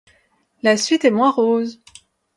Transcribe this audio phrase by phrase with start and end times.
[0.63, 1.79] La suite est moins rose.